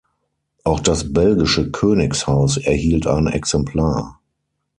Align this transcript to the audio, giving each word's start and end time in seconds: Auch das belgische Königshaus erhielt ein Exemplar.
Auch 0.63 0.79
das 0.79 1.13
belgische 1.13 1.69
Königshaus 1.69 2.57
erhielt 2.57 3.05
ein 3.05 3.27
Exemplar. 3.27 4.19